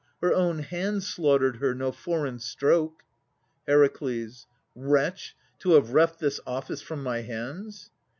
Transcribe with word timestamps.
Her 0.19 0.33
own 0.33 0.57
hand 0.63 1.03
slaughtered 1.03 1.57
her, 1.57 1.75
no 1.75 1.91
foreign 1.91 2.39
stroke. 2.39 3.03
HER. 3.67 3.87
Wretch! 4.73 5.35
to 5.59 5.71
have 5.73 5.93
reft 5.93 6.17
this 6.17 6.39
office 6.47 6.81
from 6.81 7.03
my 7.03 7.19
hands. 7.21 7.91